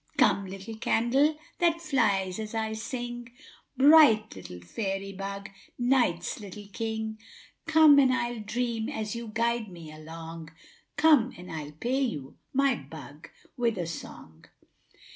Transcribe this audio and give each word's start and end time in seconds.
= 0.09 0.17
```Come, 0.17 0.49
little 0.49 0.77
candle, 0.77 1.37
that 1.59 1.79
flies 1.79 2.39
as 2.39 2.55
I 2.55 2.73
sing, 2.73 3.31
```Bright 3.79 4.35
little 4.35 4.59
fairy 4.59 5.13
bug, 5.13 5.51
night's 5.77 6.39
little 6.39 6.67
king; 6.73 7.19
```Come 7.67 8.01
and 8.01 8.11
I'll 8.11 8.39
dream, 8.39 8.89
as 8.89 9.15
you 9.15 9.27
guide 9.31 9.69
me 9.69 9.91
along; 9.91 10.49
```Come 10.97 11.37
and 11.37 11.51
I'll 11.51 11.73
pay 11.73 12.01
you, 12.01 12.35
my 12.51 12.73
bug, 12.73 13.29
with 13.55 13.77
a 13.77 13.85
song. 13.85 14.45